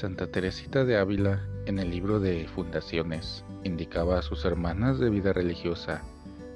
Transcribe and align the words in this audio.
Santa 0.00 0.28
Teresita 0.28 0.86
de 0.86 0.96
Ávila, 0.96 1.42
en 1.66 1.78
el 1.78 1.90
libro 1.90 2.20
de 2.20 2.48
Fundaciones, 2.48 3.44
indicaba 3.64 4.18
a 4.18 4.22
sus 4.22 4.46
hermanas 4.46 4.98
de 4.98 5.10
vida 5.10 5.34
religiosa, 5.34 6.00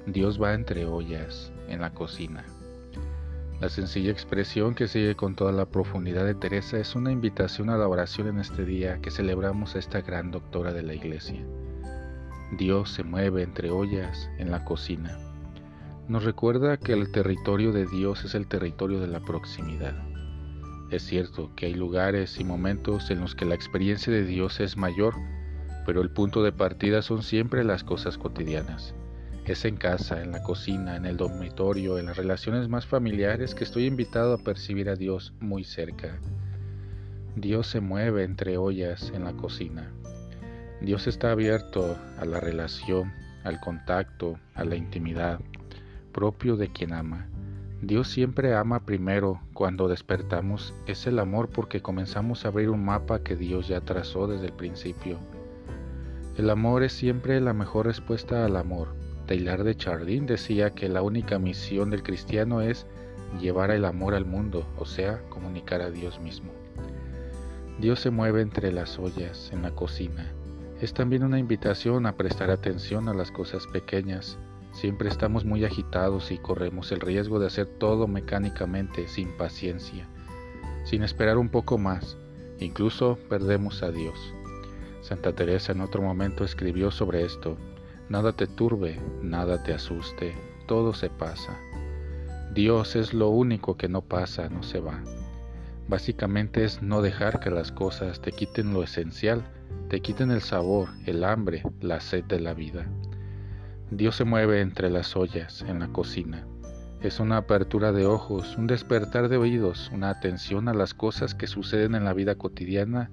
Dios 0.07 0.41
va 0.41 0.55
entre 0.55 0.87
ollas, 0.87 1.53
en 1.67 1.79
la 1.79 1.91
cocina. 1.91 2.43
La 3.61 3.69
sencilla 3.69 4.11
expresión 4.11 4.73
que 4.73 4.87
sigue 4.87 5.13
con 5.13 5.35
toda 5.35 5.51
la 5.51 5.67
profundidad 5.67 6.25
de 6.25 6.33
Teresa 6.33 6.79
es 6.79 6.95
una 6.95 7.11
invitación 7.11 7.69
a 7.69 7.77
la 7.77 7.87
oración 7.87 8.29
en 8.29 8.39
este 8.39 8.65
día 8.65 8.99
que 8.99 9.11
celebramos 9.11 9.75
a 9.75 9.79
esta 9.79 10.01
gran 10.01 10.31
doctora 10.31 10.73
de 10.73 10.81
la 10.81 10.95
Iglesia. 10.95 11.45
Dios 12.57 12.89
se 12.89 13.03
mueve 13.03 13.43
entre 13.43 13.69
ollas, 13.69 14.27
en 14.39 14.49
la 14.49 14.65
cocina. 14.65 15.19
Nos 16.07 16.23
recuerda 16.23 16.77
que 16.77 16.93
el 16.93 17.11
territorio 17.11 17.71
de 17.73 17.85
Dios 17.85 18.25
es 18.25 18.33
el 18.33 18.47
territorio 18.47 18.99
de 18.99 19.07
la 19.07 19.19
proximidad 19.19 20.14
es 20.91 21.03
cierto 21.03 21.51
que 21.55 21.65
hay 21.65 21.73
lugares 21.73 22.39
y 22.39 22.43
momentos 22.43 23.09
en 23.09 23.19
los 23.19 23.33
que 23.33 23.45
la 23.45 23.55
experiencia 23.55 24.13
de 24.13 24.23
Dios 24.23 24.59
es 24.59 24.77
mayor, 24.77 25.15
pero 25.85 26.01
el 26.01 26.11
punto 26.11 26.43
de 26.43 26.51
partida 26.51 27.01
son 27.01 27.23
siempre 27.23 27.63
las 27.63 27.83
cosas 27.83 28.17
cotidianas. 28.17 28.93
Es 29.45 29.65
en 29.65 29.77
casa, 29.77 30.21
en 30.21 30.31
la 30.31 30.41
cocina, 30.43 30.95
en 30.95 31.05
el 31.05 31.17
dormitorio, 31.17 31.97
en 31.97 32.07
las 32.07 32.17
relaciones 32.17 32.69
más 32.69 32.85
familiares 32.85 33.55
que 33.55 33.63
estoy 33.63 33.85
invitado 33.85 34.33
a 34.33 34.37
percibir 34.37 34.89
a 34.89 34.95
Dios 34.95 35.33
muy 35.39 35.63
cerca. 35.63 36.19
Dios 37.35 37.67
se 37.67 37.81
mueve 37.81 38.23
entre 38.23 38.57
ollas 38.57 39.11
en 39.13 39.23
la 39.23 39.33
cocina. 39.33 39.91
Dios 40.81 41.07
está 41.07 41.31
abierto 41.31 41.97
a 42.17 42.25
la 42.25 42.39
relación, 42.39 43.11
al 43.43 43.59
contacto, 43.59 44.39
a 44.53 44.63
la 44.65 44.75
intimidad, 44.75 45.39
propio 46.11 46.57
de 46.57 46.69
quien 46.69 46.93
ama. 46.93 47.27
Dios 47.85 48.07
siempre 48.07 48.55
ama 48.55 48.83
primero 48.83 49.41
cuando 49.53 49.87
despertamos. 49.87 50.73
Es 50.87 51.05
el 51.05 51.19
amor 51.19 51.49
porque 51.49 51.83
comenzamos 51.83 52.43
a 52.43 52.47
abrir 52.47 52.71
un 52.71 52.83
mapa 52.83 53.19
que 53.21 53.35
Dios 53.35 53.67
ya 53.67 53.79
trazó 53.79 54.25
desde 54.25 54.47
el 54.47 54.53
principio. 54.53 55.19
El 56.35 56.49
amor 56.49 56.81
es 56.81 56.93
siempre 56.93 57.39
la 57.41 57.53
mejor 57.53 57.85
respuesta 57.85 58.43
al 58.43 58.55
amor. 58.55 58.95
Taylor 59.27 59.63
de 59.63 59.77
Chardin 59.77 60.25
decía 60.25 60.71
que 60.71 60.89
la 60.89 61.03
única 61.03 61.37
misión 61.37 61.91
del 61.91 62.01
cristiano 62.01 62.59
es 62.61 62.87
llevar 63.39 63.69
el 63.69 63.85
amor 63.85 64.15
al 64.15 64.25
mundo, 64.25 64.65
o 64.79 64.85
sea, 64.85 65.21
comunicar 65.29 65.81
a 65.81 65.91
Dios 65.91 66.19
mismo. 66.19 66.51
Dios 67.79 67.99
se 67.99 68.09
mueve 68.09 68.41
entre 68.41 68.71
las 68.71 68.97
ollas, 68.97 69.51
en 69.53 69.61
la 69.61 69.69
cocina. 69.69 70.33
Es 70.81 70.95
también 70.95 71.23
una 71.23 71.37
invitación 71.37 72.07
a 72.07 72.17
prestar 72.17 72.49
atención 72.49 73.09
a 73.09 73.13
las 73.13 73.29
cosas 73.29 73.67
pequeñas, 73.67 74.39
Siempre 74.75 75.07
estamos 75.07 75.45
muy 75.45 75.63
agitados 75.63 76.33
y 76.33 76.37
corremos 76.37 76.91
el 76.91 76.99
riesgo 76.99 77.39
de 77.39 77.47
hacer 77.47 77.65
todo 77.65 78.09
mecánicamente, 78.09 79.07
sin 79.07 79.31
paciencia, 79.37 80.05
sin 80.83 81.01
esperar 81.01 81.37
un 81.37 81.47
poco 81.47 81.77
más. 81.77 82.17
Incluso 82.59 83.17
perdemos 83.29 83.83
a 83.83 83.91
Dios. 83.91 84.33
Santa 84.99 85.31
Teresa 85.31 85.71
en 85.71 85.79
otro 85.79 86.01
momento 86.01 86.43
escribió 86.43 86.91
sobre 86.91 87.23
esto. 87.23 87.55
Nada 88.09 88.33
te 88.33 88.47
turbe, 88.47 88.99
nada 89.21 89.63
te 89.63 89.73
asuste, 89.73 90.35
todo 90.67 90.93
se 90.93 91.09
pasa. 91.09 91.57
Dios 92.53 92.97
es 92.97 93.13
lo 93.13 93.29
único 93.29 93.77
que 93.77 93.87
no 93.87 94.01
pasa, 94.01 94.49
no 94.49 94.61
se 94.61 94.81
va. 94.81 95.01
Básicamente 95.87 96.65
es 96.65 96.81
no 96.81 97.01
dejar 97.01 97.39
que 97.39 97.49
las 97.49 97.71
cosas 97.71 98.19
te 98.19 98.33
quiten 98.33 98.73
lo 98.73 98.83
esencial, 98.83 99.41
te 99.87 100.01
quiten 100.01 100.31
el 100.31 100.41
sabor, 100.41 100.89
el 101.05 101.23
hambre, 101.23 101.63
la 101.79 102.01
sed 102.01 102.25
de 102.25 102.41
la 102.41 102.53
vida. 102.53 102.85
Dios 103.95 104.17
se 104.17 104.25
mueve 104.25 104.59
entre 104.59 104.89
las 104.89 105.15
ollas 105.15 105.61
en 105.61 105.79
la 105.79 105.87
cocina. 105.87 106.45
Es 106.99 107.21
una 107.21 107.37
apertura 107.37 107.93
de 107.93 108.05
ojos, 108.05 108.57
un 108.57 108.67
despertar 108.67 109.29
de 109.29 109.37
oídos, 109.37 109.89
una 109.93 110.09
atención 110.09 110.67
a 110.67 110.73
las 110.73 110.93
cosas 110.93 111.33
que 111.33 111.47
suceden 111.47 111.95
en 111.95 112.03
la 112.03 112.13
vida 112.13 112.35
cotidiana 112.35 113.09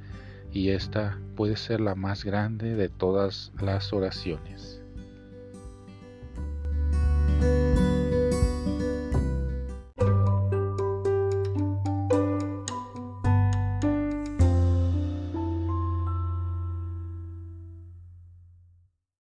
y 0.51 0.71
esta 0.71 1.21
puede 1.37 1.57
ser 1.57 1.81
la 1.81 1.95
más 1.95 2.25
grande 2.25 2.75
de 2.75 2.89
todas 2.89 3.53
las 3.61 3.93
oraciones. 3.93 4.82